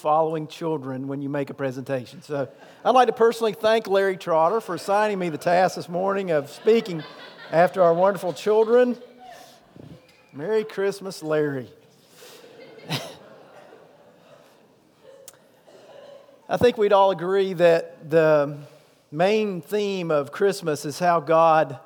following 0.00 0.46
children 0.46 1.08
when 1.08 1.20
you 1.20 1.28
make 1.28 1.50
a 1.50 1.54
presentation. 1.54 2.22
So 2.22 2.48
I'd 2.84 2.90
like 2.90 3.08
to 3.08 3.12
personally 3.12 3.52
thank 3.52 3.86
Larry 3.86 4.16
Trotter 4.16 4.62
for 4.62 4.74
assigning 4.74 5.18
me 5.18 5.28
the 5.28 5.36
task 5.36 5.76
this 5.76 5.90
morning 5.90 6.30
of 6.30 6.48
speaking 6.50 7.04
after 7.52 7.82
our 7.82 7.92
wonderful 7.92 8.32
children. 8.32 8.96
Merry 10.32 10.64
Christmas, 10.64 11.22
Larry. 11.22 11.68
I 16.48 16.56
think 16.56 16.78
we'd 16.78 16.94
all 16.94 17.10
agree 17.10 17.52
that 17.52 18.08
the 18.08 18.58
main 19.12 19.60
theme 19.60 20.10
of 20.10 20.32
Christmas 20.32 20.86
is 20.86 20.98
how 20.98 21.20
God, 21.20 21.78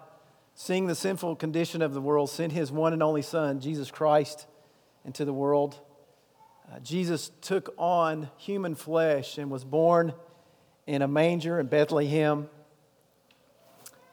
seeing 0.54 0.86
the 0.86 0.94
sinful 0.94 1.34
condition 1.36 1.82
of 1.82 1.94
the 1.94 2.00
world, 2.00 2.30
sent 2.30 2.52
his 2.52 2.70
one 2.70 2.92
and 2.92 3.02
only 3.02 3.22
Son, 3.22 3.60
Jesus 3.60 3.90
Christ, 3.90 4.46
into 5.04 5.24
the 5.24 5.32
world. 5.32 5.80
Uh, 6.70 6.78
Jesus 6.80 7.30
took 7.40 7.74
on 7.76 8.30
human 8.36 8.74
flesh 8.74 9.38
and 9.38 9.50
was 9.50 9.64
born 9.64 10.14
in 10.86 11.02
a 11.02 11.08
manger 11.08 11.60
in 11.60 11.66
Bethlehem. 11.66 12.48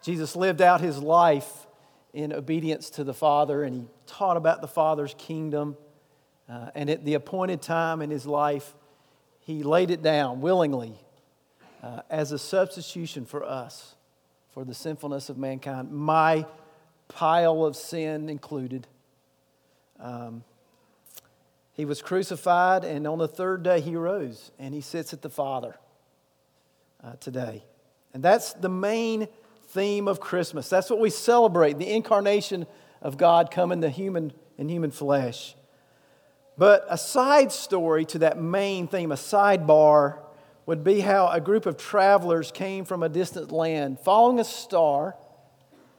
Jesus 0.01 0.35
lived 0.35 0.61
out 0.61 0.81
his 0.81 0.97
life 0.97 1.67
in 2.13 2.33
obedience 2.33 2.89
to 2.91 3.03
the 3.03 3.13
Father, 3.13 3.63
and 3.63 3.75
he 3.75 3.85
taught 4.05 4.37
about 4.37 4.61
the 4.61 4.67
Father's 4.67 5.15
kingdom. 5.17 5.77
Uh, 6.49 6.69
and 6.75 6.89
at 6.89 7.05
the 7.05 7.13
appointed 7.13 7.61
time 7.61 8.01
in 8.01 8.09
his 8.09 8.25
life, 8.25 8.73
he 9.39 9.63
laid 9.63 9.89
it 9.89 10.01
down 10.01 10.41
willingly 10.41 10.93
uh, 11.81 12.01
as 12.09 12.31
a 12.31 12.39
substitution 12.39 13.25
for 13.25 13.43
us, 13.43 13.95
for 14.53 14.65
the 14.65 14.73
sinfulness 14.73 15.29
of 15.29 15.37
mankind, 15.37 15.91
my 15.91 16.45
pile 17.07 17.65
of 17.65 17.75
sin 17.75 18.29
included. 18.29 18.87
Um, 19.99 20.43
he 21.81 21.85
was 21.85 21.99
crucified, 21.99 22.83
and 22.83 23.07
on 23.07 23.17
the 23.17 23.27
third 23.27 23.63
day 23.63 23.81
he 23.81 23.95
rose, 23.95 24.51
and 24.59 24.71
he 24.71 24.81
sits 24.81 25.13
at 25.13 25.23
the 25.23 25.31
Father 25.31 25.79
uh, 27.03 27.13
today. 27.13 27.63
And 28.13 28.21
that's 28.21 28.53
the 28.53 28.69
main 28.69 29.27
theme 29.69 30.07
of 30.07 30.19
Christmas. 30.19 30.69
That's 30.69 30.91
what 30.91 30.99
we 30.99 31.09
celebrate 31.09 31.79
the 31.79 31.91
incarnation 31.91 32.67
of 33.01 33.17
God 33.17 33.49
coming 33.49 33.81
to 33.81 33.89
human 33.89 34.31
in 34.59 34.69
human 34.69 34.91
flesh. 34.91 35.55
But 36.55 36.85
a 36.87 36.99
side 36.99 37.51
story 37.51 38.05
to 38.05 38.19
that 38.19 38.39
main 38.39 38.87
theme, 38.87 39.11
a 39.11 39.15
sidebar, 39.15 40.19
would 40.67 40.83
be 40.83 40.99
how 40.99 41.29
a 41.29 41.41
group 41.41 41.65
of 41.65 41.77
travelers 41.77 42.51
came 42.51 42.85
from 42.85 43.01
a 43.01 43.09
distant 43.09 43.51
land 43.51 43.99
following 43.99 44.39
a 44.39 44.43
star 44.43 45.15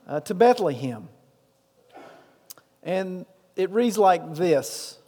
uh, 0.07 0.21
to 0.21 0.33
Bethlehem. 0.33 1.09
And 2.83 3.25
it 3.57 3.69
reads 3.71 3.97
like 3.97 4.35
this 4.35 4.99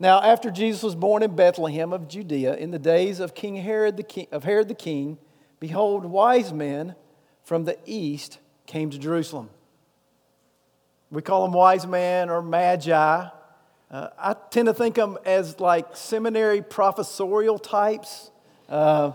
Now, 0.00 0.22
after 0.22 0.50
Jesus 0.50 0.82
was 0.84 0.94
born 0.94 1.24
in 1.24 1.34
Bethlehem 1.34 1.92
of 1.92 2.06
Judea, 2.06 2.54
in 2.54 2.70
the 2.70 2.78
days 2.78 3.18
of 3.18 3.34
King 3.34 3.56
Herod 3.56 3.96
the 3.96 4.04
king, 4.04 4.28
of 4.30 4.44
Herod 4.44 4.68
the 4.68 4.74
king, 4.74 5.18
behold, 5.58 6.04
wise 6.04 6.52
men 6.52 6.94
from 7.42 7.64
the 7.64 7.76
east 7.84 8.38
came 8.66 8.90
to 8.90 8.98
Jerusalem. 8.98 9.50
We 11.10 11.22
call 11.22 11.42
them 11.42 11.52
wise 11.52 11.84
men 11.86 12.30
or 12.30 12.42
magi. 12.42 12.92
Uh, 13.90 14.08
I 14.18 14.36
tend 14.50 14.66
to 14.66 14.74
think 14.74 14.98
of 14.98 15.14
them 15.14 15.18
as 15.24 15.58
like 15.58 15.96
seminary 15.96 16.62
professorial 16.62 17.58
types, 17.58 18.30
uh, 18.68 19.12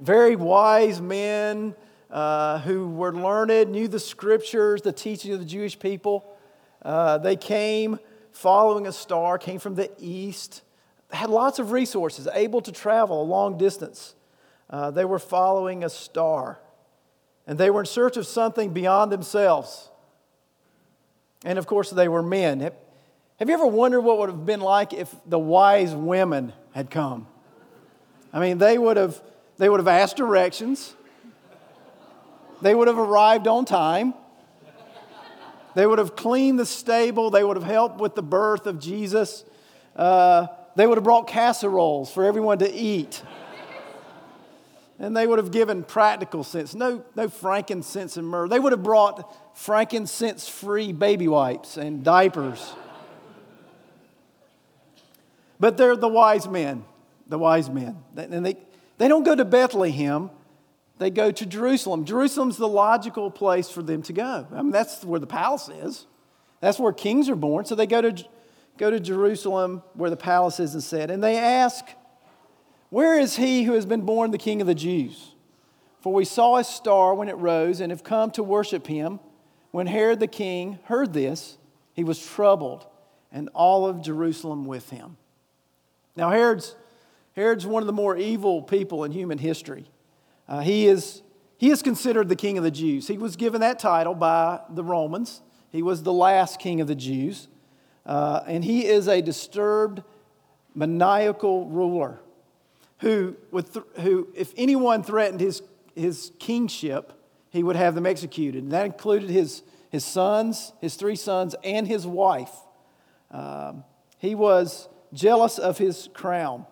very 0.00 0.34
wise 0.34 1.00
men 1.00 1.76
uh, 2.10 2.58
who 2.60 2.88
were 2.88 3.14
learned, 3.14 3.70
knew 3.70 3.86
the 3.86 4.00
scriptures, 4.00 4.82
the 4.82 4.92
teaching 4.92 5.32
of 5.34 5.38
the 5.38 5.44
Jewish 5.44 5.78
people. 5.78 6.24
Uh, 6.82 7.18
they 7.18 7.36
came 7.36 8.00
following 8.36 8.86
a 8.86 8.92
star, 8.92 9.38
came 9.38 9.58
from 9.58 9.76
the 9.76 9.90
east, 9.98 10.60
had 11.10 11.30
lots 11.30 11.58
of 11.58 11.72
resources, 11.72 12.28
able 12.34 12.60
to 12.60 12.70
travel 12.70 13.22
a 13.22 13.24
long 13.24 13.56
distance. 13.56 14.14
Uh, 14.68 14.90
they 14.90 15.06
were 15.06 15.18
following 15.18 15.82
a 15.82 15.88
star, 15.88 16.58
and 17.46 17.58
they 17.58 17.70
were 17.70 17.80
in 17.80 17.86
search 17.86 18.18
of 18.18 18.26
something 18.26 18.74
beyond 18.74 19.10
themselves. 19.10 19.88
And 21.46 21.58
of 21.58 21.66
course, 21.66 21.88
they 21.88 22.08
were 22.08 22.22
men. 22.22 22.60
Have 22.60 23.48
you 23.48 23.54
ever 23.54 23.66
wondered 23.66 24.02
what 24.02 24.18
would 24.18 24.28
have 24.28 24.44
been 24.44 24.60
like 24.60 24.92
if 24.92 25.14
the 25.24 25.38
wise 25.38 25.94
women 25.94 26.52
had 26.74 26.90
come? 26.90 27.26
I 28.34 28.40
mean, 28.40 28.58
they 28.58 28.76
would 28.76 28.98
have, 28.98 29.22
they 29.56 29.70
would 29.70 29.80
have 29.80 29.88
asked 29.88 30.18
directions, 30.18 30.94
they 32.60 32.74
would 32.74 32.88
have 32.88 32.98
arrived 32.98 33.46
on 33.46 33.64
time, 33.64 34.12
they 35.76 35.86
would 35.86 35.98
have 35.98 36.16
cleaned 36.16 36.58
the 36.58 36.64
stable, 36.64 37.28
they 37.28 37.44
would 37.44 37.58
have 37.58 37.66
helped 37.66 38.00
with 38.00 38.14
the 38.14 38.22
birth 38.22 38.66
of 38.66 38.80
Jesus, 38.80 39.44
uh, 39.94 40.46
they 40.74 40.86
would 40.86 40.96
have 40.96 41.04
brought 41.04 41.28
casseroles 41.28 42.10
for 42.10 42.24
everyone 42.24 42.56
to 42.60 42.72
eat. 42.72 43.22
And 44.98 45.14
they 45.14 45.26
would 45.26 45.38
have 45.38 45.50
given 45.50 45.84
practical 45.84 46.44
sense, 46.44 46.74
no, 46.74 47.04
no 47.14 47.28
frankincense 47.28 48.16
and 48.16 48.26
myrrh. 48.26 48.48
They 48.48 48.58
would 48.58 48.72
have 48.72 48.82
brought 48.82 49.30
frankincense 49.54 50.48
free 50.48 50.94
baby 50.94 51.28
wipes 51.28 51.76
and 51.76 52.02
diapers. 52.02 52.72
But 55.60 55.76
they're 55.76 55.94
the 55.94 56.08
wise 56.08 56.48
men, 56.48 56.86
the 57.26 57.38
wise 57.38 57.68
men. 57.68 57.98
And 58.16 58.46
they, 58.46 58.56
they 58.96 59.08
don't 59.08 59.24
go 59.24 59.34
to 59.34 59.44
Bethlehem, 59.44 60.30
they 60.98 61.10
go 61.10 61.30
to 61.30 61.46
Jerusalem. 61.46 62.04
Jerusalem's 62.04 62.56
the 62.56 62.68
logical 62.68 63.30
place 63.30 63.68
for 63.68 63.82
them 63.82 64.02
to 64.02 64.12
go. 64.12 64.46
I 64.52 64.62
mean, 64.62 64.70
that's 64.70 65.04
where 65.04 65.20
the 65.20 65.26
palace 65.26 65.68
is, 65.68 66.06
that's 66.60 66.78
where 66.78 66.92
kings 66.92 67.28
are 67.28 67.36
born. 67.36 67.64
So 67.66 67.74
they 67.74 67.86
go 67.86 68.00
to, 68.00 68.24
go 68.78 68.90
to 68.90 68.98
Jerusalem 68.98 69.82
where 69.94 70.10
the 70.10 70.16
palace 70.16 70.58
is 70.58 70.74
and 70.74 70.82
said, 70.82 71.10
and 71.10 71.22
they 71.22 71.36
ask, 71.36 71.84
Where 72.88 73.18
is 73.18 73.36
he 73.36 73.64
who 73.64 73.74
has 73.74 73.84
been 73.84 74.02
born 74.02 74.30
the 74.30 74.38
king 74.38 74.60
of 74.60 74.66
the 74.66 74.74
Jews? 74.74 75.32
For 76.00 76.12
we 76.12 76.24
saw 76.24 76.56
his 76.56 76.68
star 76.68 77.14
when 77.14 77.28
it 77.28 77.36
rose 77.36 77.80
and 77.80 77.90
have 77.90 78.04
come 78.04 78.30
to 78.32 78.42
worship 78.42 78.86
him. 78.86 79.20
When 79.72 79.86
Herod 79.86 80.20
the 80.20 80.28
king 80.28 80.78
heard 80.84 81.12
this, 81.12 81.58
he 81.92 82.04
was 82.04 82.24
troubled, 82.24 82.86
and 83.32 83.50
all 83.54 83.86
of 83.86 84.02
Jerusalem 84.02 84.64
with 84.64 84.90
him. 84.90 85.16
Now, 86.14 86.30
Herod's, 86.30 86.74
Herod's 87.34 87.66
one 87.66 87.82
of 87.82 87.86
the 87.86 87.92
more 87.92 88.16
evil 88.16 88.62
people 88.62 89.04
in 89.04 89.12
human 89.12 89.38
history. 89.38 89.90
Uh, 90.48 90.60
he, 90.60 90.86
is, 90.86 91.22
he 91.58 91.70
is 91.70 91.82
considered 91.82 92.28
the 92.28 92.36
king 92.36 92.58
of 92.58 92.64
the 92.64 92.70
Jews. 92.70 93.08
He 93.08 93.18
was 93.18 93.36
given 93.36 93.60
that 93.60 93.78
title 93.78 94.14
by 94.14 94.60
the 94.70 94.84
Romans. 94.84 95.42
He 95.70 95.82
was 95.82 96.02
the 96.02 96.12
last 96.12 96.60
king 96.60 96.80
of 96.80 96.86
the 96.86 96.94
Jews. 96.94 97.48
Uh, 98.04 98.40
and 98.46 98.64
he 98.64 98.86
is 98.86 99.08
a 99.08 99.20
disturbed, 99.20 100.02
maniacal 100.74 101.66
ruler 101.66 102.20
who, 102.98 103.36
with 103.50 103.74
th- 103.74 103.86
who, 104.00 104.28
if 104.34 104.52
anyone 104.56 105.02
threatened 105.02 105.40
his, 105.40 105.62
his 105.94 106.32
kingship, 106.38 107.12
he 107.50 107.62
would 107.62 107.76
have 107.76 107.94
them 107.94 108.06
executed. 108.06 108.62
And 108.62 108.72
that 108.72 108.86
included 108.86 109.30
his, 109.30 109.62
his 109.90 110.04
sons, 110.04 110.72
his 110.80 110.94
three 110.94 111.16
sons, 111.16 111.54
and 111.64 111.86
his 111.86 112.06
wife. 112.06 112.52
Um, 113.30 113.84
he 114.18 114.34
was 114.34 114.88
jealous 115.12 115.58
of 115.58 115.78
his 115.78 116.08
crown. 116.14 116.66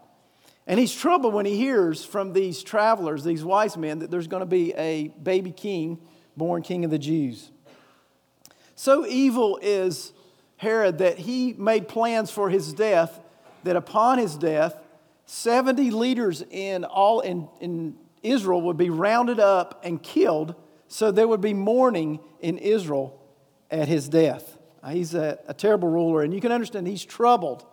And 0.67 0.81
he's 0.81 0.95
troubled 0.95 1.35
when 1.35 1.47
he 1.47 1.57
hears 1.57 2.05
from 2.05 2.33
these 2.33 2.63
travelers, 2.63 3.23
these 3.23 3.45
wise 3.45 3.77
men, 3.77 3.99
that 3.99 4.11
there's 4.11 4.29
going 4.29 4.41
to 4.41 4.47
be 4.47 4.73
a 4.75 5.09
baby 5.09 5.53
king 5.53 5.99
born 6.37 6.63
king 6.63 6.85
of 6.85 6.91
the 6.91 6.99
Jews. 6.99 7.51
So 8.75 9.07
evil 9.07 9.59
is 9.63 10.13
Herod 10.57 10.99
that 10.99 11.19
he 11.19 11.53
made 11.53 11.87
plans 11.89 12.31
for 12.31 12.51
his 12.51 12.73
death, 12.73 13.21
that 13.63 13.77
upon 13.77 14.19
his 14.19 14.37
death, 14.37 14.77
70 15.27 15.91
leaders 15.91 16.43
in 16.51 16.85
all 16.85 17.21
in, 17.21 17.49
in 17.61 17.97
Israel 18.23 18.63
would 18.63 18.77
be 18.77 18.91
rounded 18.91 19.39
up 19.39 19.81
and 19.85 20.03
killed, 20.03 20.55
so 20.89 21.11
there 21.11 21.29
would 21.29 21.41
be 21.41 21.55
mourning 21.55 22.21
in 22.41 22.59
Israel 22.59 23.21
at 23.71 23.89
his 23.89 24.09
death. 24.09 24.59
He's 24.91 25.15
a, 25.15 25.39
a 25.47 25.55
terrible 25.55 25.89
ruler, 25.89 26.23
and 26.23 26.35
you 26.35 26.41
can 26.41 26.53
understand 26.53 26.87
he's 26.87 27.05
troubled 27.05 27.65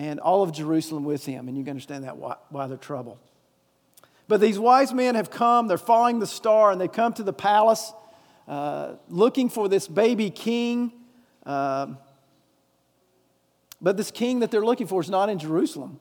and 0.00 0.18
all 0.18 0.42
of 0.42 0.50
Jerusalem 0.50 1.04
with 1.04 1.26
him. 1.26 1.46
And 1.46 1.58
you 1.58 1.62
can 1.62 1.72
understand 1.72 2.04
that 2.04 2.16
why, 2.16 2.36
why 2.48 2.66
they're 2.66 2.78
troubled. 2.78 3.18
But 4.28 4.40
these 4.40 4.58
wise 4.58 4.94
men 4.94 5.14
have 5.14 5.30
come, 5.30 5.68
they're 5.68 5.76
following 5.76 6.20
the 6.20 6.26
star, 6.26 6.72
and 6.72 6.80
they 6.80 6.88
come 6.88 7.12
to 7.14 7.22
the 7.22 7.34
palace 7.34 7.92
uh, 8.48 8.94
looking 9.10 9.50
for 9.50 9.68
this 9.68 9.86
baby 9.86 10.30
king. 10.30 10.90
Uh, 11.44 11.88
but 13.82 13.98
this 13.98 14.10
king 14.10 14.40
that 14.40 14.50
they're 14.50 14.64
looking 14.64 14.86
for 14.86 15.02
is 15.02 15.10
not 15.10 15.28
in 15.28 15.38
Jerusalem. 15.38 16.00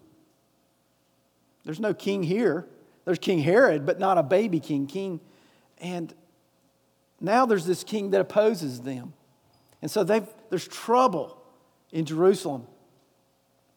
There's 1.66 1.81
no 1.81 1.94
king 1.94 2.24
here. 2.24 2.68
There's 3.04 3.19
King 3.19 3.40
Herod, 3.40 3.86
but 3.86 4.00
not 4.00 4.18
a 4.18 4.24
baby 4.24 4.62
king. 4.62 4.88
King, 4.88 5.19
and 5.80 6.13
now 7.19 7.45
there's 7.45 7.66
this 7.66 7.84
king 7.84 8.12
that 8.12 8.22
opposes 8.22 8.80
them. 8.80 9.13
And 9.81 9.92
so 9.92 10.06
there's 10.06 10.68
trouble 10.69 11.42
in 11.92 12.06
Jerusalem. 12.06 12.66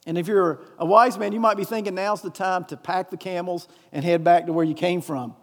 And 0.06 0.18
if 0.18 0.26
you're 0.26 0.60
a 0.78 0.86
wise 0.86 1.16
man, 1.16 1.32
you 1.32 1.40
might 1.40 1.56
be 1.56 1.64
thinking 1.64 1.94
now's 1.94 2.22
the 2.22 2.30
time 2.30 2.64
to 2.66 2.76
pack 2.76 3.10
the 3.10 3.16
camels 3.16 3.68
and 3.92 4.04
head 4.04 4.24
back 4.24 4.46
to 4.46 4.52
where 4.52 4.64
you 4.64 4.74
came 4.74 5.00
from. 5.00 5.36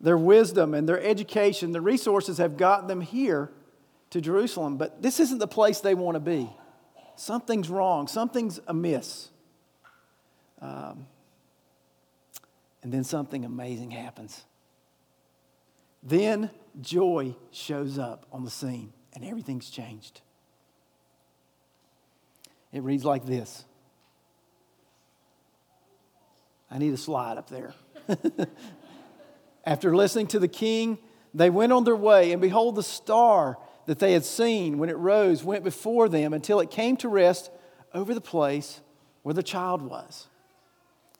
Their 0.00 0.18
wisdom 0.18 0.74
and 0.74 0.88
their 0.88 1.00
education, 1.00 1.72
the 1.72 1.80
resources 1.80 2.38
have 2.38 2.56
gotten 2.56 2.86
them 2.86 3.00
here 3.00 3.50
to 4.10 4.20
Jerusalem, 4.20 4.76
but 4.76 5.02
this 5.02 5.18
isn't 5.18 5.38
the 5.38 5.48
place 5.48 5.80
they 5.80 5.94
want 5.94 6.14
to 6.14 6.20
be. 6.20 6.48
Something's 7.16 7.68
wrong, 7.68 8.06
something's 8.06 8.60
amiss. 8.68 9.30
Um, 10.60 11.06
and 12.82 12.92
then 12.92 13.04
something 13.04 13.44
amazing 13.44 13.90
happens. 13.90 14.44
Then 16.02 16.50
joy 16.80 17.34
shows 17.50 17.98
up 17.98 18.26
on 18.30 18.44
the 18.44 18.50
scene, 18.50 18.92
and 19.12 19.24
everything's 19.24 19.70
changed. 19.70 20.20
It 22.76 22.82
reads 22.82 23.06
like 23.06 23.24
this 23.24 23.64
I 26.70 26.76
need 26.76 26.92
a 26.92 26.98
slide 26.98 27.38
up 27.38 27.48
there. 27.48 27.72
After 29.64 29.96
listening 29.96 30.26
to 30.28 30.38
the 30.38 30.46
king, 30.46 30.98
they 31.32 31.48
went 31.48 31.72
on 31.72 31.84
their 31.84 31.96
way, 31.96 32.32
and 32.32 32.42
behold, 32.42 32.74
the 32.74 32.82
star 32.82 33.56
that 33.86 33.98
they 33.98 34.12
had 34.12 34.26
seen 34.26 34.76
when 34.76 34.90
it 34.90 34.96
rose 34.98 35.42
went 35.42 35.64
before 35.64 36.10
them 36.10 36.34
until 36.34 36.60
it 36.60 36.70
came 36.70 36.98
to 36.98 37.08
rest 37.08 37.50
over 37.94 38.12
the 38.12 38.20
place 38.20 38.82
where 39.22 39.32
the 39.32 39.42
child 39.42 39.80
was. 39.80 40.26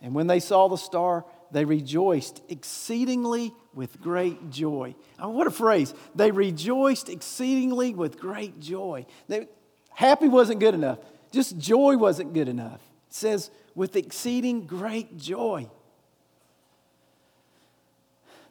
And 0.03 0.15
when 0.15 0.27
they 0.27 0.41
saw 0.41 0.69
the 0.69 0.77
star, 0.77 1.25
they 1.53 1.65
rejoiced 1.65 2.43
exceedingly 2.51 3.55
with 3.73 3.99
great 4.03 4.51
joy. 4.51 4.95
Oh, 5.19 5.31
what 5.31 5.47
a 5.47 5.51
phrase. 5.51 5.95
They 6.15 6.33
rejoiced 6.33 7.09
exceedingly 7.09 7.95
with 7.95 8.21
great 8.21 8.61
joy. 8.61 9.07
They, 9.27 9.49
happy 9.91 10.29
wasn't 10.29 10.61
good 10.61 10.75
enough, 10.75 10.99
just 11.37 11.59
joy 11.59 11.97
wasn't 11.97 12.33
good 12.33 12.49
enough. 12.49 12.81
It 13.09 13.15
says, 13.15 13.51
with 13.75 13.95
exceeding 13.95 14.67
great 14.67 15.17
joy. 15.17 15.69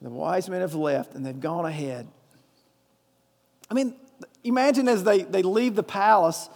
The 0.02 0.10
wise 0.10 0.48
men 0.48 0.62
have 0.62 0.76
left 0.76 1.16
and 1.16 1.26
they've 1.26 1.40
gone 1.40 1.66
ahead. 1.66 2.08
I 3.70 3.74
mean, 3.74 3.96
imagine 4.44 4.88
as 4.88 5.04
they, 5.04 5.24
they 5.24 5.42
leave 5.42 5.76
the 5.76 5.84
palace 5.84 6.48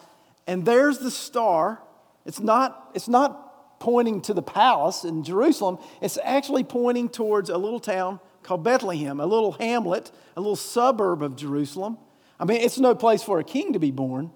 and 0.45 0.65
there's 0.65 0.99
the 0.99 1.11
star. 1.11 1.81
It's 2.25 2.39
not, 2.39 2.91
it's 2.93 3.07
not 3.07 3.79
pointing 3.79 4.21
to 4.21 4.33
the 4.33 4.41
palace 4.41 5.03
in 5.03 5.23
Jerusalem, 5.23 5.79
it's 6.01 6.19
actually 6.23 6.63
pointing 6.63 7.09
towards 7.09 7.49
a 7.49 7.57
little 7.57 7.79
town 7.79 8.19
called 8.43 8.63
Bethlehem, 8.63 9.19
a 9.19 9.25
little 9.25 9.53
hamlet, 9.53 10.11
a 10.35 10.41
little 10.41 10.55
suburb 10.55 11.23
of 11.23 11.35
Jerusalem. 11.35 11.97
I 12.39 12.45
mean, 12.45 12.61
it's 12.61 12.77
no 12.77 12.93
place 12.93 13.23
for 13.23 13.39
a 13.39 13.43
king 13.43 13.73
to 13.73 13.79
be 13.79 13.91
born. 13.91 14.31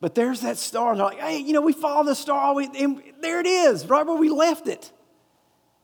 But 0.00 0.14
there's 0.14 0.40
that 0.42 0.58
star. 0.58 0.90
And 0.90 1.00
they're 1.00 1.06
like, 1.06 1.20
hey, 1.20 1.38
you 1.38 1.52
know, 1.52 1.62
we 1.62 1.72
follow 1.72 2.04
the 2.04 2.14
star, 2.14 2.58
and 2.60 3.02
there 3.20 3.40
it 3.40 3.46
is, 3.46 3.86
right 3.86 4.06
where 4.06 4.16
we 4.16 4.28
left 4.28 4.68
it. 4.68 4.92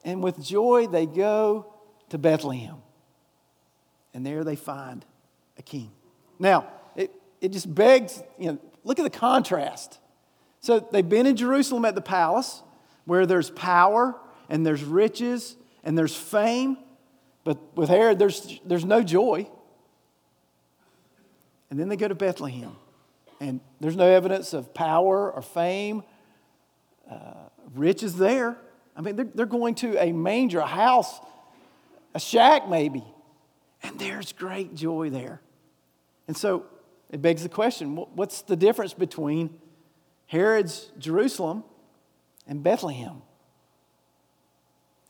And 0.05 0.23
with 0.23 0.43
joy, 0.43 0.87
they 0.87 1.07
go 1.07 1.73
to 2.11 2.19
Bethlehem. 2.19 2.77
And 4.15 4.27
there 4.27 4.45
they 4.45 4.57
find 4.57 5.05
a 5.59 5.63
king. 5.63 5.91
Now, 6.39 6.67
it, 6.97 7.11
it 7.41 7.53
just 7.53 7.73
begs, 7.73 8.23
you 8.39 8.53
know, 8.53 8.59
look 8.85 8.99
at 8.99 9.05
the 9.05 9.11
contrast. 9.11 9.99
So 10.61 10.81
they've 10.81 11.09
been 11.09 11.27
in 11.27 11.37
Jerusalem 11.37 11.85
at 11.85 11.95
the 11.95 12.03
palace 12.03 12.63
where 13.05 13.27
there's 13.27 13.51
power 13.51 14.15
and 14.49 14.67
there's 14.67 14.85
riches 14.85 15.57
and 15.85 15.97
there's 15.97 16.15
fame. 16.15 16.77
But 17.45 17.59
with 17.77 17.89
Herod, 17.89 18.19
there's, 18.19 18.61
there's 18.65 18.85
no 18.85 19.03
joy. 19.03 19.49
And 21.71 21.81
then 21.81 21.89
they 21.89 21.97
go 21.97 22.09
to 22.09 22.15
Bethlehem. 22.15 22.77
And 23.43 23.61
there's 23.81 23.97
no 23.97 24.07
evidence 24.07 24.53
of 24.53 24.73
power 24.73 25.31
or 25.31 25.43
fame. 25.43 26.03
Uh, 27.11 27.35
riches 27.75 28.17
there. 28.17 28.57
I 28.97 29.01
mean, 29.01 29.17
they're, 29.17 29.29
they're 29.35 29.47
going 29.47 29.75
to 29.77 30.03
a 30.03 30.13
manger, 30.13 30.61
a 30.61 30.67
house 30.67 31.21
a 32.15 32.21
shack 32.21 32.69
maybe. 32.69 33.05
And 33.83 33.99
there's 33.99 34.33
great 34.33 34.75
joy 34.75 35.11
there. 35.11 35.41
And 36.29 36.37
so 36.37 36.67
it 37.11 37.21
begs 37.21 37.43
the 37.43 37.49
question 37.49 37.97
what's 37.97 38.43
the 38.43 38.57
difference 38.57 38.95
between 38.95 39.59
Herod's 40.27 40.91
Jerusalem 40.99 41.65
and 42.47 42.63
Bethlehem? 42.63 43.23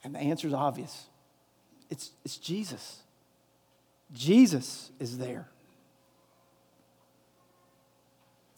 And 0.04 0.14
the 0.14 0.20
answer 0.20 0.48
is 0.48 0.54
obvious 0.54 1.06
it's, 1.90 2.12
it's 2.24 2.38
Jesus. 2.38 3.02
Jesus 4.12 4.90
is 4.98 5.18
there. 5.18 5.48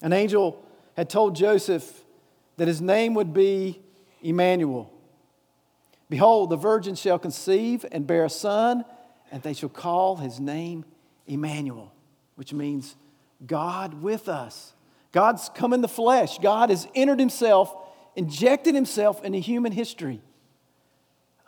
An 0.04 0.12
angel 0.12 0.62
had 0.98 1.08
told 1.08 1.34
Joseph 1.34 2.04
that 2.58 2.68
his 2.68 2.82
name 2.82 3.14
would 3.14 3.32
be 3.32 3.80
Emmanuel, 4.22 4.92
Behold, 6.10 6.50
the 6.50 6.56
virgin 6.56 6.94
shall 6.94 7.18
conceive 7.18 7.86
and 7.90 8.06
bear 8.06 8.26
a 8.26 8.30
son, 8.30 8.84
and 9.32 9.42
they 9.42 9.54
shall 9.54 9.70
call 9.70 10.16
his 10.16 10.38
name 10.38 10.84
Emmanuel, 11.26 11.90
which 12.36 12.52
means 12.52 12.96
God 13.46 14.02
with 14.02 14.28
us. 14.28 14.74
God's 15.10 15.50
come 15.54 15.72
in 15.72 15.80
the 15.80 15.88
flesh. 15.88 16.38
God 16.38 16.68
has 16.68 16.86
entered 16.94 17.18
himself, 17.18 17.74
injected 18.14 18.74
himself 18.74 19.24
into 19.24 19.38
human 19.38 19.72
history. 19.72 20.20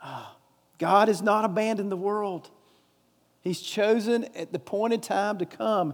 Ah, 0.01 0.35
God 0.79 1.07
has 1.07 1.21
not 1.21 1.45
abandoned 1.45 1.91
the 1.91 1.95
world. 1.95 2.49
He's 3.41 3.61
chosen 3.61 4.25
at 4.35 4.51
the 4.51 4.57
appointed 4.57 5.03
time 5.03 5.37
to 5.37 5.45
come. 5.45 5.93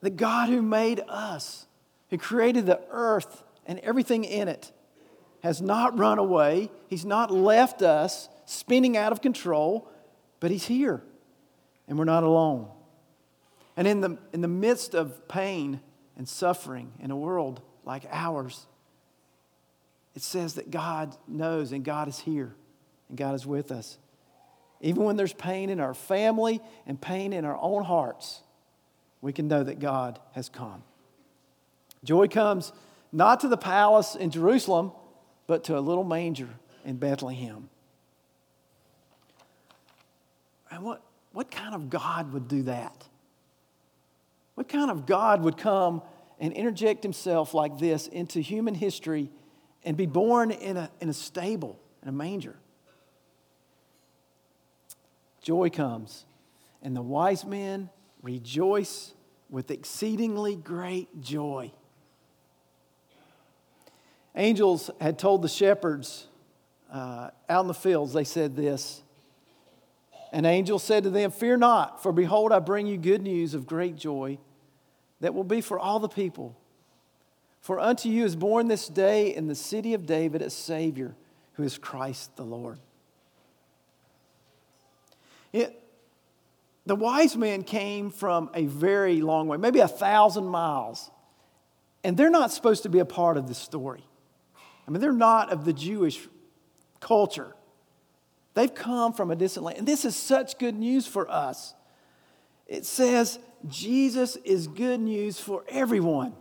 The 0.00 0.10
God 0.10 0.48
who 0.48 0.62
made 0.62 1.02
us, 1.08 1.66
who 2.10 2.18
created 2.18 2.66
the 2.66 2.80
earth 2.90 3.42
and 3.66 3.78
everything 3.80 4.24
in 4.24 4.48
it, 4.48 4.72
has 5.42 5.60
not 5.60 5.98
run 5.98 6.18
away. 6.18 6.70
He's 6.88 7.04
not 7.04 7.30
left 7.30 7.82
us 7.82 8.28
spinning 8.44 8.96
out 8.96 9.12
of 9.12 9.20
control, 9.20 9.88
but 10.40 10.50
He's 10.50 10.66
here, 10.66 11.02
and 11.86 11.98
we're 11.98 12.04
not 12.04 12.22
alone. 12.22 12.68
And 13.76 13.86
in 13.86 14.00
the, 14.00 14.18
in 14.32 14.40
the 14.40 14.48
midst 14.48 14.94
of 14.94 15.28
pain 15.28 15.80
and 16.16 16.28
suffering 16.28 16.92
in 17.00 17.10
a 17.10 17.16
world 17.16 17.60
like 17.84 18.04
ours, 18.10 18.66
it 20.14 20.22
says 20.22 20.54
that 20.54 20.70
God 20.70 21.16
knows 21.28 21.70
and 21.70 21.84
God 21.84 22.08
is 22.08 22.18
here 22.18 22.54
and 23.08 23.16
God 23.16 23.36
is 23.36 23.46
with 23.46 23.70
us. 23.70 23.98
Even 24.80 25.04
when 25.04 25.16
there's 25.16 25.32
pain 25.32 25.70
in 25.70 25.78
our 25.78 25.94
family 25.94 26.60
and 26.86 27.00
pain 27.00 27.32
in 27.32 27.44
our 27.44 27.56
own 27.60 27.84
hearts, 27.84 28.42
we 29.20 29.32
can 29.32 29.48
know 29.48 29.62
that 29.62 29.78
God 29.78 30.18
has 30.32 30.48
come. 30.48 30.82
Joy 32.04 32.28
comes 32.28 32.72
not 33.12 33.40
to 33.40 33.48
the 33.48 33.56
palace 33.56 34.14
in 34.14 34.30
Jerusalem, 34.30 34.92
but 35.46 35.64
to 35.64 35.78
a 35.78 35.80
little 35.80 36.04
manger 36.04 36.48
in 36.84 36.96
Bethlehem. 36.96 37.68
And 40.70 40.84
what, 40.84 41.02
what 41.32 41.50
kind 41.50 41.74
of 41.74 41.90
God 41.90 42.32
would 42.32 42.48
do 42.48 42.64
that? 42.64 43.04
What 44.54 44.68
kind 44.68 44.90
of 44.90 45.06
God 45.06 45.42
would 45.42 45.56
come 45.56 46.02
and 46.38 46.52
interject 46.52 47.02
himself 47.02 47.54
like 47.54 47.78
this 47.78 48.06
into 48.06 48.40
human 48.40 48.74
history 48.74 49.30
and 49.84 49.96
be 49.96 50.06
born 50.06 50.50
in 50.50 50.76
a, 50.76 50.90
in 51.00 51.08
a 51.08 51.14
stable, 51.14 51.78
in 52.02 52.08
a 52.08 52.12
manger? 52.12 52.56
Joy 55.42 55.70
comes, 55.70 56.26
and 56.82 56.94
the 56.94 57.02
wise 57.02 57.44
men 57.44 57.88
rejoice 58.22 59.14
with 59.50 59.70
exceedingly 59.70 60.56
great 60.56 61.20
joy 61.20 61.72
angels 64.38 64.90
had 65.00 65.18
told 65.18 65.42
the 65.42 65.48
shepherds 65.48 66.26
uh, 66.90 67.30
out 67.48 67.62
in 67.62 67.68
the 67.68 67.74
fields, 67.74 68.14
they 68.14 68.24
said 68.24 68.56
this. 68.56 69.02
An 70.32 70.44
angel 70.44 70.78
said 70.78 71.02
to 71.04 71.10
them, 71.10 71.30
Fear 71.30 71.58
not, 71.58 72.02
for 72.02 72.12
behold, 72.12 72.52
I 72.52 72.60
bring 72.60 72.86
you 72.86 72.96
good 72.96 73.22
news 73.22 73.52
of 73.54 73.66
great 73.66 73.96
joy 73.96 74.38
that 75.20 75.34
will 75.34 75.44
be 75.44 75.60
for 75.60 75.78
all 75.78 75.98
the 75.98 76.08
people. 76.08 76.56
For 77.60 77.80
unto 77.80 78.08
you 78.08 78.24
is 78.24 78.36
born 78.36 78.68
this 78.68 78.88
day 78.88 79.34
in 79.34 79.48
the 79.48 79.54
city 79.54 79.92
of 79.94 80.06
David 80.06 80.40
a 80.40 80.50
Savior, 80.50 81.14
who 81.54 81.64
is 81.64 81.76
Christ 81.76 82.36
the 82.36 82.44
Lord. 82.44 82.78
The 86.88 86.96
wise 86.96 87.36
men 87.36 87.64
came 87.64 88.10
from 88.10 88.50
a 88.54 88.64
very 88.64 89.20
long 89.20 89.46
way, 89.46 89.58
maybe 89.58 89.80
a 89.80 89.88
thousand 89.88 90.46
miles, 90.46 91.10
and 92.02 92.16
they're 92.16 92.30
not 92.30 92.50
supposed 92.50 92.84
to 92.84 92.88
be 92.88 92.98
a 92.98 93.04
part 93.04 93.36
of 93.36 93.46
this 93.46 93.58
story. 93.58 94.02
I 94.86 94.90
mean, 94.90 95.02
they're 95.02 95.12
not 95.12 95.52
of 95.52 95.66
the 95.66 95.74
Jewish 95.74 96.26
culture. 97.00 97.54
They've 98.54 98.74
come 98.74 99.12
from 99.12 99.30
a 99.30 99.36
distant 99.36 99.66
land. 99.66 99.78
And 99.78 99.86
this 99.86 100.06
is 100.06 100.16
such 100.16 100.58
good 100.58 100.74
news 100.74 101.06
for 101.06 101.30
us. 101.30 101.74
It 102.66 102.86
says 102.86 103.38
Jesus 103.68 104.36
is 104.36 104.66
good 104.66 105.00
news 105.00 105.38
for 105.38 105.64
everyone, 105.68 106.34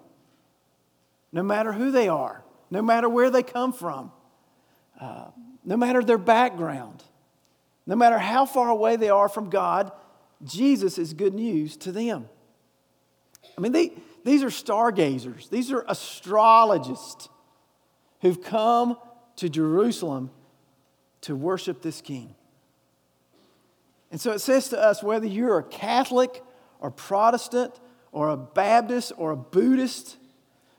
no 1.34 1.44
matter 1.44 1.74
who 1.74 1.92
they 1.92 2.08
are, 2.08 2.44
no 2.72 2.82
matter 2.82 3.10
where 3.10 3.30
they 3.30 3.44
come 3.44 3.74
from, 3.74 4.14
uh, 5.00 5.28
no 5.66 5.76
matter 5.76 6.02
their 6.02 6.18
background, 6.18 7.04
no 7.86 7.98
matter 7.98 8.18
how 8.18 8.46
far 8.46 8.70
away 8.70 8.96
they 8.96 9.10
are 9.10 9.28
from 9.28 9.50
God, 9.50 9.92
Jesus 10.44 10.98
is 10.98 11.14
good 11.14 11.34
news 11.34 11.78
to 11.78 11.92
them. 11.92 12.30
I 13.58 13.62
mean, 13.62 13.72
they, 13.72 13.92
these 14.24 14.44
are 14.44 14.52
stargazers, 14.52 15.50
these 15.50 15.72
are 15.72 15.84
astrologists 15.88 17.30
who've 18.22 18.42
come 18.42 18.98
to 19.38 19.50
Jerusalem 19.50 20.32
to 21.22 21.36
worship 21.36 21.82
this 21.82 22.02
king. 22.02 22.36
And 24.12 24.22
so 24.22 24.32
it 24.32 24.40
says 24.40 24.70
to 24.70 24.80
us 24.80 25.04
whether 25.04 25.26
you're 25.28 25.60
a 25.60 25.64
Catholic 25.64 26.44
or 26.80 26.92
Protestant 26.92 27.74
or 28.12 28.30
a 28.30 28.38
Baptist 28.38 29.12
or 29.18 29.32
a 29.32 29.38
Buddhist 29.38 30.18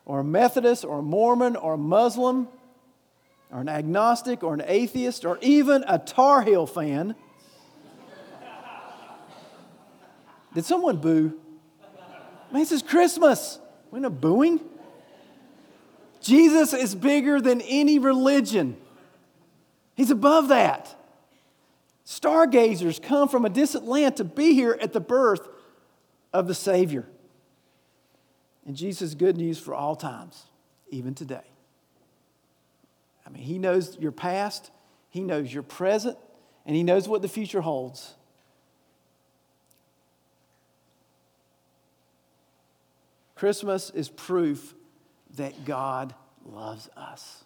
or 0.04 0.20
a 0.20 0.24
Methodist 0.24 0.84
or 0.84 1.00
a 1.00 1.02
Mormon 1.02 1.56
or 1.56 1.74
a 1.74 1.78
Muslim 1.78 2.48
or 3.50 3.60
an 3.60 3.68
agnostic 3.68 4.42
or 4.42 4.54
an 4.54 4.62
atheist 4.66 5.24
or 5.24 5.38
even 5.42 5.84
a 5.86 5.98
Tar 5.98 6.42
Heel 6.42 6.66
fan. 6.66 7.14
Did 10.54 10.64
someone 10.64 10.96
boo? 10.96 11.38
Man, 12.50 12.62
this 12.62 12.72
is 12.72 12.82
Christmas. 12.82 13.58
We're 13.90 14.00
not 14.00 14.20
booing. 14.20 14.60
Jesus 16.20 16.72
is 16.72 16.94
bigger 16.94 17.40
than 17.40 17.60
any 17.60 17.98
religion. 17.98 18.76
He's 19.94 20.10
above 20.10 20.48
that. 20.48 20.94
Stargazers 22.04 22.98
come 22.98 23.28
from 23.28 23.44
a 23.44 23.50
distant 23.50 23.86
land 23.86 24.16
to 24.16 24.24
be 24.24 24.54
here 24.54 24.78
at 24.80 24.92
the 24.92 25.00
birth 25.00 25.46
of 26.32 26.46
the 26.48 26.54
Savior. 26.54 27.06
And 28.64 28.76
Jesus 28.76 29.02
is 29.02 29.14
good 29.14 29.36
news 29.36 29.58
for 29.58 29.74
all 29.74 29.96
times, 29.96 30.44
even 30.90 31.14
today. 31.14 31.44
I 33.26 33.30
mean, 33.30 33.42
He 33.42 33.58
knows 33.58 33.98
your 33.98 34.12
past, 34.12 34.70
He 35.10 35.22
knows 35.22 35.52
your 35.52 35.62
present, 35.62 36.16
and 36.64 36.74
He 36.74 36.82
knows 36.82 37.08
what 37.08 37.22
the 37.22 37.28
future 37.28 37.60
holds. 37.60 38.14
Christmas 43.38 43.90
is 43.90 44.08
proof 44.08 44.74
that 45.36 45.64
God 45.64 46.12
loves 46.44 46.88
us. 46.96 47.44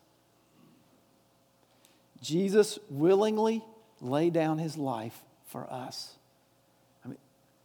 Jesus 2.22 2.78
willingly 2.88 3.62
laid 4.00 4.32
down 4.32 4.56
his 4.56 4.78
life 4.78 5.22
for 5.48 5.70
us. 5.70 6.14
I 7.04 7.08
mean, 7.08 7.18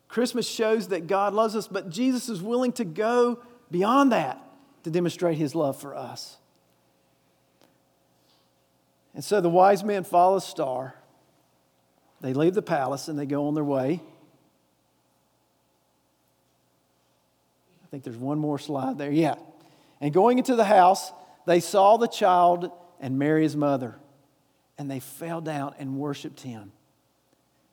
Christmas 0.10 0.46
shows 0.46 0.90
that 0.90 1.08
God 1.08 1.34
loves 1.34 1.56
us, 1.56 1.70
but 1.70 1.90
Jesus 1.90 2.28
is 2.28 2.42
willing 2.42 2.74
to 2.74 2.84
go 2.84 3.40
beyond 3.72 4.12
that 4.12 4.44
to 4.84 4.90
demonstrate 4.90 5.38
his 5.38 5.56
love 5.56 5.80
for 5.80 5.96
us. 5.96 6.36
And 9.14 9.24
so 9.24 9.40
the 9.40 9.50
wise 9.50 9.86
men 9.86 10.04
follow 10.04 10.36
the 10.36 10.42
star. 10.42 10.96
They 12.20 12.34
leave 12.34 12.56
the 12.56 12.62
palace 12.62 13.08
and 13.08 13.18
they 13.18 13.26
go 13.26 13.48
on 13.48 13.54
their 13.54 13.64
way. 13.64 14.02
I 17.88 17.90
think 17.90 18.04
there's 18.04 18.18
one 18.18 18.38
more 18.38 18.60
slide 18.60 18.98
there. 18.98 19.12
Yeah. 19.12 19.36
And 20.02 20.14
going 20.14 20.40
into 20.40 20.58
the 20.58 20.66
house, 20.66 21.14
they 21.46 21.62
saw 21.62 21.96
the 21.96 22.08
child 22.08 22.70
and 23.00 23.18
Mary's 23.18 23.56
mother, 23.56 23.96
and 24.78 24.92
they 24.92 25.00
fell 25.00 25.40
down 25.40 25.74
and 25.80 25.98
worshiped 25.98 26.42
him. 26.42 26.74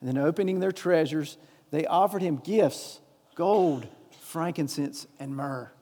And 0.01 0.09
then, 0.09 0.19
opening 0.19 0.61
their 0.61 0.71
treasures, 0.71 1.37
they 1.71 1.87
offered 1.87 2.23
him 2.23 2.37
gifts 2.37 3.01
gold, 3.35 3.89
frankincense, 4.21 5.07
and 5.19 5.35
myrrh. 5.35 5.73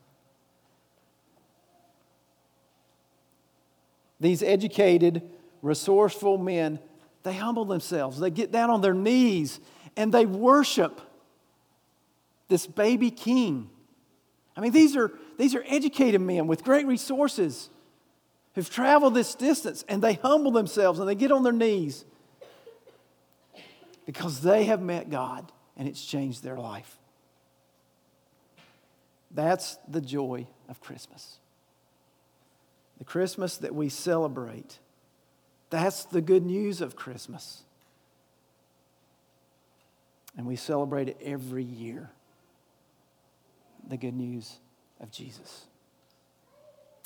These 4.20 4.42
educated, 4.42 5.28
resourceful 5.60 6.38
men, 6.38 6.78
they 7.24 7.34
humble 7.34 7.66
themselves. 7.66 8.18
They 8.18 8.30
get 8.30 8.50
down 8.50 8.70
on 8.70 8.80
their 8.80 8.94
knees 8.94 9.60
and 9.96 10.14
they 10.14 10.24
worship 10.24 11.00
this 12.48 12.66
baby 12.66 13.10
king. 13.10 13.68
I 14.56 14.60
mean, 14.60 14.72
these 14.72 14.96
are, 14.96 15.10
these 15.38 15.54
are 15.54 15.64
educated 15.66 16.20
men 16.20 16.46
with 16.46 16.62
great 16.64 16.86
resources 16.86 17.70
who've 18.54 18.68
traveled 18.68 19.14
this 19.14 19.34
distance 19.34 19.84
and 19.88 20.02
they 20.02 20.14
humble 20.14 20.50
themselves 20.50 20.98
and 20.98 21.08
they 21.08 21.14
get 21.14 21.32
on 21.32 21.42
their 21.42 21.52
knees 21.52 22.04
because 24.04 24.42
they 24.42 24.64
have 24.64 24.82
met 24.82 25.10
God 25.10 25.50
and 25.76 25.88
it's 25.88 26.04
changed 26.04 26.42
their 26.42 26.58
life. 26.58 26.98
That's 29.30 29.78
the 29.88 30.02
joy 30.02 30.46
of 30.68 30.80
Christmas. 30.80 31.38
The 32.98 33.04
Christmas 33.04 33.56
that 33.58 33.74
we 33.74 33.88
celebrate. 33.88 34.78
That's 35.70 36.04
the 36.04 36.20
good 36.20 36.44
news 36.44 36.82
of 36.82 36.94
Christmas. 36.94 37.62
And 40.36 40.46
we 40.46 40.56
celebrate 40.56 41.08
it 41.08 41.16
every 41.24 41.64
year 41.64 42.10
the 43.92 43.98
good 43.98 44.16
news 44.16 44.58
of 45.00 45.10
Jesus. 45.10 45.66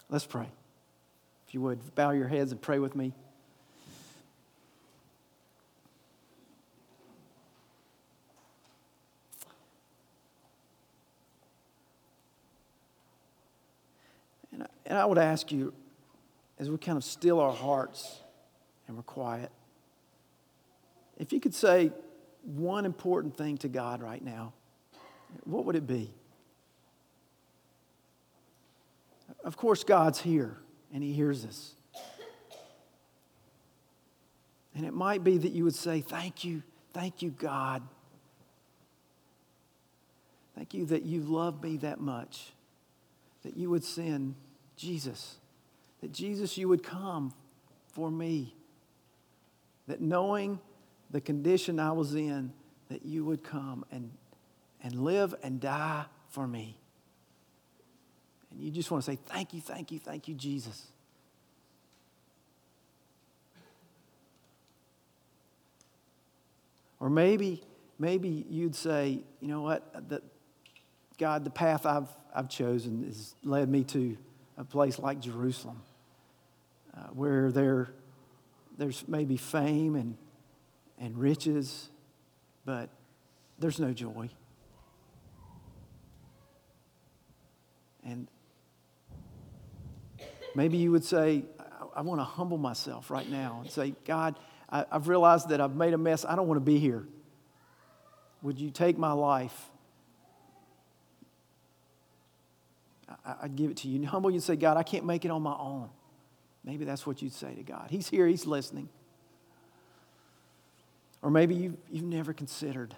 Let's 0.09 0.25
pray. 0.25 0.47
If 1.49 1.53
you 1.53 1.61
would, 1.63 1.97
bow 1.97 2.13
your 2.13 2.29
heads 2.29 2.53
and 2.53 2.63
pray 2.63 2.79
with 2.79 2.95
me. 2.95 3.13
And 14.87 14.97
I, 14.97 15.05
would 15.05 15.19
ask 15.19 15.51
you, 15.51 15.75
as 16.61 16.71
we 16.71 16.79
kind 16.79 16.97
of 16.97 17.03
still 17.03 17.41
our 17.41 17.53
hearts 17.53 18.21
and 18.87 18.97
we're 18.97 19.03
quiet, 19.03 19.51
if 21.19 21.33
you 21.33 21.41
could 21.41 21.55
say 21.55 21.91
one 22.45 22.85
important 22.85 23.37
thing 23.37 23.59
to 23.59 23.69
God 23.69 24.01
right 24.01 24.25
now, 24.25 24.53
what 25.43 25.65
would 25.65 25.75
it 25.75 25.89
be? 25.89 26.15
Of 29.47 29.57
course, 29.57 29.85
God's 29.85 30.21
here 30.21 30.59
and 30.93 31.05
He 31.05 31.13
hears 31.13 31.45
us. 31.45 31.75
And 34.75 34.85
it 34.85 34.93
might 34.93 35.23
be 35.25 35.39
that 35.39 35.53
you 35.53 35.65
would 35.65 35.75
say, 35.75 36.01
Thank 36.01 36.45
you, 36.45 36.65
thank 36.93 37.23
you, 37.23 37.31
God. 37.31 37.83
Thank 40.57 40.75
you 40.75 40.85
that 40.87 41.05
you 41.05 41.21
love 41.21 41.63
me 41.63 41.77
that 41.79 42.01
much, 42.01 42.53
that 43.45 43.57
you 43.57 43.71
would 43.71 43.85
send 43.85 44.35
Jesus, 44.77 45.37
that 46.01 46.13
Jesus, 46.13 46.59
you 46.59 46.69
would 46.69 46.83
come 46.83 47.33
for 47.93 48.11
me, 48.11 48.55
that 49.87 50.01
knowing 50.01 50.59
the 51.11 51.21
condition 51.21 51.79
I 51.79 51.93
was 51.93 52.15
in, 52.15 52.53
that 52.89 53.05
you 53.05 53.25
would 53.25 53.45
come 53.45 53.85
and, 53.93 54.11
and 54.83 54.95
live 54.95 55.35
and 55.43 55.61
die 55.61 56.07
for 56.31 56.49
me. 56.49 56.79
And 58.57 58.65
you 58.65 58.71
just 58.71 58.91
want 58.91 59.05
to 59.05 59.11
say, 59.11 59.19
Thank 59.27 59.53
you, 59.53 59.61
thank 59.61 59.93
you, 59.93 59.99
thank 59.99 60.29
you, 60.29 60.35
Jesus. 60.35 60.87
Or 66.99 67.11
maybe, 67.11 67.63
maybe 67.99 68.47
you'd 68.49 68.75
say, 68.75 69.21
you 69.41 69.49
know 69.49 69.61
what, 69.61 70.11
God, 71.19 71.45
the 71.45 71.51
path 71.51 71.85
I've, 71.85 72.09
I've 72.35 72.49
chosen 72.49 73.05
has 73.05 73.35
led 73.45 73.69
me 73.69 73.85
to 73.85 74.17
a 74.57 74.65
place 74.65 74.99
like 74.99 75.21
Jerusalem, 75.21 75.83
uh, 76.97 77.09
where 77.09 77.53
there, 77.53 77.91
there's 78.79 79.07
maybe 79.07 79.37
fame 79.37 79.95
and, 79.95 80.17
and 80.99 81.19
riches, 81.19 81.91
but 82.65 82.89
there's 83.59 83.79
no 83.79 83.93
joy. 83.93 84.31
And 88.03 88.27
Maybe 90.57 90.79
you 90.79 90.91
would 90.91 91.05
say, 91.05 91.45
I, 91.61 91.99
I 91.99 92.01
want 92.01 92.19
to 92.19 92.25
humble 92.25 92.57
myself 92.57 93.11
right 93.11 93.29
now 93.29 93.61
and 93.63 93.71
say, 93.71 93.95
God, 94.07 94.39
I, 94.71 94.87
I've 94.91 95.07
realized 95.07 95.51
that 95.51 95.61
I've 95.61 95.77
made 95.77 95.93
a 95.93 95.99
mess. 95.99 96.25
I 96.25 96.35
don't 96.35 96.49
want 96.49 96.57
to 96.57 96.65
be 96.65 96.79
here. 96.79 97.07
Would 98.41 98.59
you 98.59 98.71
take 98.71 98.97
my 98.97 99.13
life? 99.13 99.55
I, 103.25 103.35
I'd 103.43 103.57
give 103.57 103.71
it 103.71 103.77
to 103.79 103.89
you. 103.89 103.97
And 103.97 104.07
humble 104.07 104.31
you 104.31 104.37
and 104.37 104.43
say, 104.43 104.57
God, 104.57 104.79
I 104.79 104.83
can't 104.83 105.05
make 105.05 105.27
it 105.27 105.31
on 105.31 105.43
my 105.43 105.55
own. 105.55 105.91
Maybe 106.65 106.87
that's 106.87 107.07
what 107.07 107.21
you'd 107.21 107.35
say 107.35 107.55
to 107.55 107.63
God. 107.63 107.89
He's 107.91 108.09
here, 108.09 108.27
He's 108.27 108.47
listening. 108.47 108.89
Or 111.21 111.31
maybe 111.31 111.55
you've, 111.55 111.77
you've 111.91 112.05
never 112.05 112.33
considered 112.33 112.95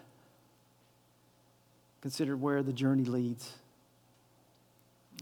considered 2.01 2.41
where 2.41 2.63
the 2.63 2.73
journey 2.73 3.05
leads. 3.05 3.53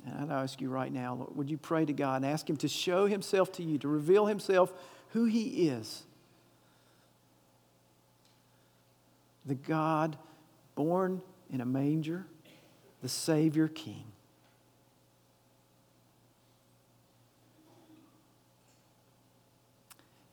And 0.06 0.32
I 0.32 0.42
ask 0.42 0.60
you 0.60 0.70
right 0.70 0.92
now, 0.92 1.14
Lord, 1.14 1.36
would 1.36 1.50
you 1.50 1.58
pray 1.58 1.84
to 1.84 1.92
God 1.92 2.16
and 2.16 2.26
ask 2.26 2.48
Him 2.48 2.56
to 2.58 2.68
show 2.68 3.06
Himself 3.06 3.50
to 3.52 3.62
you, 3.62 3.78
to 3.78 3.88
reveal 3.88 4.26
Himself 4.26 4.72
who 5.10 5.24
He 5.24 5.68
is? 5.68 6.04
The 9.44 9.56
God 9.56 10.16
born 10.74 11.22
in 11.52 11.60
a 11.60 11.66
manger, 11.66 12.26
the 13.02 13.08
Savior 13.08 13.68
King. 13.68 14.04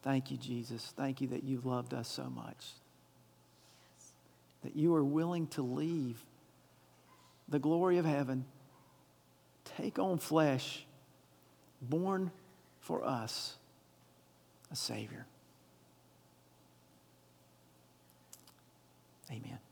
Thank 0.04 0.32
you, 0.32 0.38
Jesus. 0.38 0.94
Thank 0.98 1.22
you 1.22 1.30
that 1.30 1.44
you 1.44 1.62
loved 1.64 1.94
us 1.94 2.10
so 2.10 2.24
much. 2.24 2.72
That 4.64 4.76
you 4.76 4.94
are 4.96 5.04
willing 5.04 5.48
to 5.48 5.62
leave 5.62 6.24
the 7.48 7.60
glory 7.60 7.98
of 7.98 8.06
heaven 8.06 8.46
take 9.78 10.00
on 10.00 10.18
flesh, 10.18 10.86
born 11.82 12.32
for 12.80 13.04
us 13.04 13.56
a 14.72 14.76
Savior. 14.76 15.26
Amen. 19.32 19.63